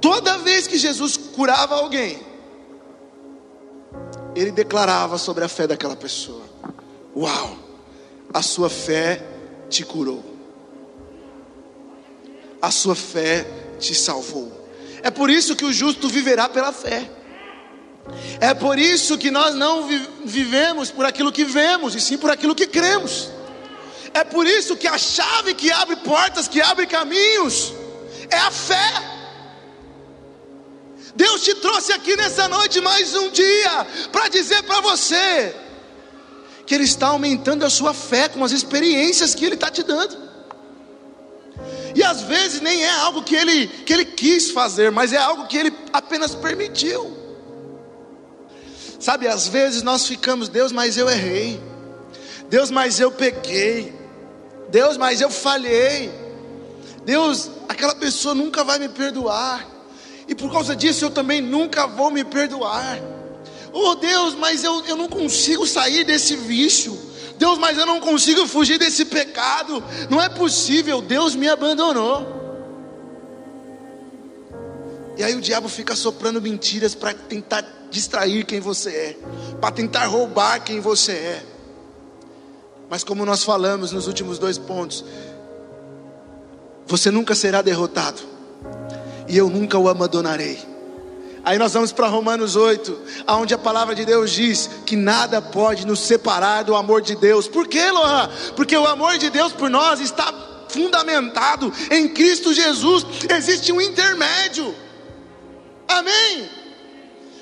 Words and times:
Toda 0.00 0.38
vez 0.38 0.66
que 0.66 0.78
Jesus 0.78 1.16
curava 1.16 1.76
alguém, 1.76 2.20
ele 4.34 4.52
declarava 4.52 5.18
sobre 5.18 5.44
a 5.44 5.48
fé 5.48 5.66
daquela 5.66 5.96
pessoa: 5.96 6.42
Uau, 7.16 7.56
a 8.32 8.42
sua 8.42 8.70
fé 8.70 9.24
te 9.68 9.84
curou, 9.84 10.24
a 12.62 12.70
sua 12.70 12.94
fé 12.94 13.46
te 13.78 13.94
salvou. 13.94 14.52
É 15.02 15.10
por 15.10 15.30
isso 15.30 15.56
que 15.56 15.64
o 15.64 15.72
justo 15.72 16.08
viverá 16.08 16.48
pela 16.48 16.72
fé. 16.72 17.10
É 18.40 18.54
por 18.54 18.78
isso 18.78 19.18
que 19.18 19.30
nós 19.30 19.54
não 19.54 19.86
vivemos 20.24 20.90
por 20.90 21.04
aquilo 21.04 21.32
que 21.32 21.44
vemos, 21.44 21.94
e 21.94 22.00
sim 22.00 22.16
por 22.16 22.30
aquilo 22.30 22.54
que 22.54 22.66
cremos. 22.66 23.30
É 24.14 24.24
por 24.24 24.46
isso 24.46 24.76
que 24.76 24.86
a 24.86 24.96
chave 24.96 25.54
que 25.54 25.70
abre 25.70 25.96
portas, 25.96 26.48
que 26.48 26.60
abre 26.60 26.86
caminhos, 26.86 27.72
é 28.30 28.36
a 28.38 28.50
fé. 28.50 29.17
Deus 31.14 31.42
te 31.42 31.54
trouxe 31.56 31.92
aqui 31.92 32.16
nessa 32.16 32.48
noite 32.48 32.80
mais 32.80 33.14
um 33.14 33.30
dia 33.30 33.86
para 34.12 34.28
dizer 34.28 34.62
para 34.62 34.80
você 34.80 35.54
que 36.66 36.74
Ele 36.74 36.84
está 36.84 37.08
aumentando 37.08 37.64
a 37.64 37.70
sua 37.70 37.94
fé 37.94 38.28
com 38.28 38.44
as 38.44 38.52
experiências 38.52 39.34
que 39.34 39.44
Ele 39.44 39.54
está 39.54 39.70
te 39.70 39.82
dando. 39.82 40.28
E 41.94 42.02
às 42.02 42.22
vezes 42.22 42.60
nem 42.60 42.84
é 42.84 42.90
algo 42.90 43.22
que 43.22 43.34
ele, 43.34 43.66
que 43.66 43.92
ele 43.92 44.04
quis 44.04 44.50
fazer, 44.50 44.90
mas 44.92 45.12
é 45.12 45.16
algo 45.16 45.46
que 45.46 45.56
Ele 45.56 45.72
apenas 45.92 46.34
permitiu. 46.34 47.16
Sabe, 49.00 49.26
às 49.26 49.48
vezes 49.48 49.82
nós 49.82 50.06
ficamos, 50.06 50.48
Deus, 50.48 50.70
mas 50.70 50.96
eu 50.96 51.08
errei. 51.08 51.60
Deus, 52.48 52.70
mas 52.70 52.98
eu 52.98 53.10
peguei. 53.10 53.92
Deus, 54.68 54.96
mas 54.96 55.20
eu 55.20 55.30
falhei. 55.30 56.10
Deus, 57.04 57.50
aquela 57.68 57.94
pessoa 57.94 58.34
nunca 58.34 58.64
vai 58.64 58.78
me 58.78 58.88
perdoar. 58.88 59.66
E 60.28 60.34
por 60.34 60.52
causa 60.52 60.76
disso 60.76 61.06
eu 61.06 61.10
também 61.10 61.40
nunca 61.40 61.86
vou 61.86 62.10
me 62.10 62.22
perdoar. 62.22 63.00
Oh 63.72 63.94
Deus, 63.94 64.34
mas 64.34 64.62
eu, 64.62 64.84
eu 64.84 64.96
não 64.96 65.08
consigo 65.08 65.66
sair 65.66 66.04
desse 66.04 66.36
vício. 66.36 66.96
Deus, 67.38 67.58
mas 67.58 67.78
eu 67.78 67.86
não 67.86 68.00
consigo 68.00 68.46
fugir 68.46 68.78
desse 68.78 69.04
pecado. 69.04 69.82
Não 70.10 70.20
é 70.20 70.28
possível, 70.28 71.00
Deus 71.00 71.34
me 71.34 71.48
abandonou. 71.48 72.38
E 75.16 75.22
aí 75.24 75.34
o 75.34 75.40
diabo 75.40 75.68
fica 75.68 75.96
soprando 75.96 76.40
mentiras 76.40 76.94
para 76.94 77.12
tentar 77.12 77.64
distrair 77.90 78.44
quem 78.44 78.60
você 78.60 78.90
é, 78.90 79.16
para 79.60 79.72
tentar 79.72 80.06
roubar 80.06 80.60
quem 80.62 80.78
você 80.78 81.12
é. 81.12 81.42
Mas 82.88 83.02
como 83.02 83.24
nós 83.24 83.42
falamos 83.42 83.92
nos 83.92 84.06
últimos 84.06 84.38
dois 84.38 84.58
pontos, 84.58 85.04
você 86.86 87.10
nunca 87.10 87.34
será 87.34 87.60
derrotado, 87.60 88.22
e 89.28 89.36
eu 89.36 89.48
nunca 89.48 89.78
o 89.78 89.88
abandonarei. 89.88 90.58
Aí 91.44 91.58
nós 91.58 91.72
vamos 91.72 91.92
para 91.92 92.08
Romanos 92.08 92.56
8, 92.56 92.98
onde 93.28 93.54
a 93.54 93.58
palavra 93.58 93.94
de 93.94 94.04
Deus 94.04 94.30
diz 94.30 94.68
que 94.84 94.96
nada 94.96 95.40
pode 95.40 95.86
nos 95.86 96.00
separar 96.00 96.64
do 96.64 96.74
amor 96.74 97.00
de 97.00 97.16
Deus. 97.16 97.46
Por 97.48 97.66
quê, 97.66 97.90
Lohan? 97.90 98.28
Porque 98.56 98.76
o 98.76 98.86
amor 98.86 99.16
de 99.18 99.30
Deus 99.30 99.52
por 99.52 99.70
nós 99.70 100.00
está 100.00 100.32
fundamentado 100.68 101.72
em 101.90 102.08
Cristo 102.08 102.52
Jesus, 102.52 103.06
existe 103.30 103.72
um 103.72 103.80
intermédio. 103.80 104.74
Amém? 105.86 106.50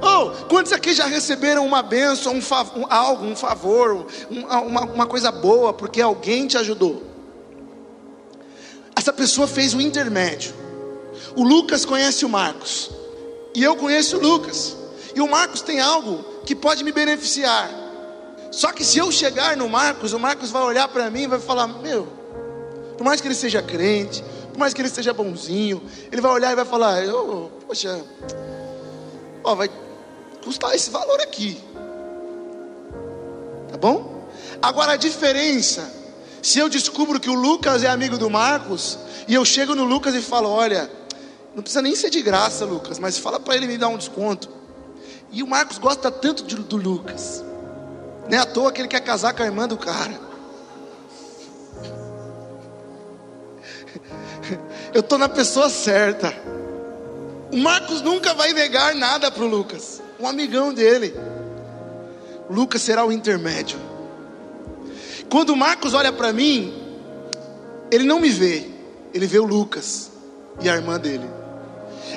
Oh, 0.00 0.30
quantos 0.46 0.72
aqui 0.72 0.94
já 0.94 1.04
receberam 1.04 1.66
uma 1.66 1.82
benção, 1.82 2.34
um 2.34 2.40
favor, 2.40 2.86
algo, 2.88 3.26
um 3.26 3.36
favor, 3.36 4.06
uma, 4.30 4.82
uma 4.84 5.06
coisa 5.06 5.30
boa, 5.30 5.74
porque 5.74 6.00
alguém 6.00 6.46
te 6.46 6.56
ajudou? 6.56 7.02
Essa 8.96 9.12
pessoa 9.12 9.46
fez 9.46 9.74
um 9.74 9.80
intermédio. 9.80 10.54
O 11.36 11.44
Lucas 11.44 11.84
conhece 11.84 12.24
o 12.24 12.28
Marcos, 12.28 12.90
e 13.54 13.62
eu 13.62 13.76
conheço 13.76 14.16
o 14.16 14.20
Lucas, 14.20 14.76
e 15.14 15.20
o 15.20 15.28
Marcos 15.28 15.60
tem 15.62 15.80
algo 15.80 16.24
que 16.44 16.54
pode 16.54 16.82
me 16.82 16.92
beneficiar. 16.92 17.70
Só 18.50 18.72
que 18.72 18.84
se 18.84 18.98
eu 18.98 19.12
chegar 19.12 19.56
no 19.56 19.68
Marcos, 19.68 20.12
o 20.12 20.18
Marcos 20.18 20.50
vai 20.50 20.62
olhar 20.62 20.88
para 20.88 21.10
mim 21.10 21.22
e 21.22 21.26
vai 21.28 21.38
falar: 21.38 21.68
Meu, 21.68 22.08
por 22.98 23.04
mais 23.04 23.20
que 23.20 23.28
ele 23.28 23.34
seja 23.34 23.62
crente, 23.62 24.24
por 24.52 24.58
mais 24.58 24.74
que 24.74 24.82
ele 24.82 24.88
seja 24.88 25.12
bonzinho, 25.12 25.82
ele 26.10 26.20
vai 26.20 26.32
olhar 26.32 26.52
e 26.52 26.56
vai 26.56 26.64
falar: 26.64 27.02
oh, 27.08 27.48
Poxa, 27.66 28.04
ó, 29.44 29.54
vai 29.54 29.70
custar 30.44 30.74
esse 30.74 30.90
valor 30.90 31.20
aqui. 31.20 31.60
Tá 33.70 33.76
bom? 33.76 34.28
Agora 34.60 34.92
a 34.92 34.96
diferença, 34.96 35.90
se 36.42 36.58
eu 36.58 36.68
descubro 36.68 37.20
que 37.20 37.30
o 37.30 37.34
Lucas 37.34 37.84
é 37.84 37.88
amigo 37.88 38.18
do 38.18 38.28
Marcos, 38.28 38.98
e 39.28 39.34
eu 39.34 39.44
chego 39.44 39.76
no 39.76 39.84
Lucas 39.84 40.14
e 40.14 40.20
falo: 40.20 40.50
Olha, 40.50 40.90
não 41.54 41.62
precisa 41.62 41.82
nem 41.82 41.94
ser 41.94 42.10
de 42.10 42.22
graça, 42.22 42.64
Lucas, 42.64 42.98
mas 42.98 43.18
fala 43.18 43.40
para 43.40 43.56
ele 43.56 43.66
me 43.66 43.76
dar 43.76 43.88
um 43.88 43.96
desconto. 43.96 44.48
E 45.32 45.42
o 45.42 45.46
Marcos 45.46 45.78
gosta 45.78 46.10
tanto 46.10 46.44
de, 46.44 46.56
do 46.56 46.76
Lucas, 46.76 47.44
não 48.28 48.36
é 48.36 48.40
à 48.40 48.46
toa 48.46 48.70
que 48.72 48.80
ele 48.80 48.88
quer 48.88 49.00
casar 49.00 49.32
com 49.34 49.42
a 49.42 49.46
irmã 49.46 49.66
do 49.66 49.76
cara. 49.76 50.30
Eu 54.94 55.00
estou 55.00 55.18
na 55.18 55.28
pessoa 55.28 55.68
certa. 55.68 56.32
O 57.52 57.56
Marcos 57.56 58.02
nunca 58.02 58.34
vai 58.34 58.52
negar 58.52 58.94
nada 58.94 59.30
para 59.30 59.42
o 59.42 59.46
Lucas, 59.46 60.00
um 60.18 60.26
amigão 60.26 60.72
dele. 60.72 61.14
O 62.48 62.52
Lucas 62.52 62.82
será 62.82 63.04
o 63.04 63.12
intermédio. 63.12 63.78
Quando 65.28 65.50
o 65.50 65.56
Marcos 65.56 65.94
olha 65.94 66.12
para 66.12 66.32
mim, 66.32 66.74
ele 67.90 68.04
não 68.04 68.20
me 68.20 68.30
vê, 68.30 68.68
ele 69.12 69.26
vê 69.26 69.38
o 69.38 69.44
Lucas 69.44 70.09
e 70.60 70.68
a 70.68 70.74
irmã 70.74 70.98
dele. 70.98 71.28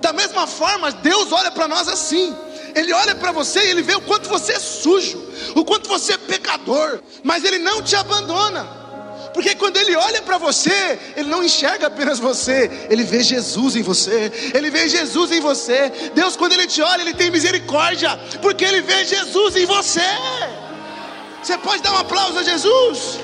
Da 0.00 0.12
mesma 0.12 0.46
forma, 0.46 0.90
Deus 0.92 1.32
olha 1.32 1.50
para 1.50 1.68
nós 1.68 1.88
assim. 1.88 2.34
Ele 2.74 2.92
olha 2.92 3.14
para 3.14 3.32
você 3.32 3.60
e 3.60 3.70
ele 3.70 3.82
vê 3.82 3.94
o 3.94 4.02
quanto 4.02 4.28
você 4.28 4.52
é 4.52 4.58
sujo, 4.58 5.18
o 5.54 5.64
quanto 5.64 5.88
você 5.88 6.12
é 6.12 6.18
pecador, 6.18 7.00
mas 7.22 7.42
ele 7.42 7.58
não 7.58 7.80
te 7.80 7.96
abandona. 7.96 8.66
Porque 9.32 9.54
quando 9.54 9.76
ele 9.76 9.94
olha 9.94 10.22
para 10.22 10.38
você, 10.38 10.98
ele 11.16 11.28
não 11.28 11.44
enxerga 11.44 11.88
apenas 11.88 12.18
você, 12.18 12.70
ele 12.88 13.04
vê 13.04 13.22
Jesus 13.22 13.76
em 13.76 13.82
você. 13.82 14.32
Ele 14.54 14.70
vê 14.70 14.88
Jesus 14.88 15.30
em 15.30 15.40
você. 15.40 15.90
Deus, 16.14 16.36
quando 16.36 16.52
ele 16.52 16.66
te 16.66 16.80
olha, 16.80 17.02
ele 17.02 17.12
tem 17.12 17.30
misericórdia, 17.30 18.18
porque 18.40 18.64
ele 18.64 18.80
vê 18.80 19.04
Jesus 19.04 19.56
em 19.56 19.66
você. 19.66 20.00
Você 21.42 21.58
pode 21.58 21.82
dar 21.82 21.92
um 21.92 21.98
aplauso 21.98 22.38
a 22.38 22.42
Jesus? 22.42 23.18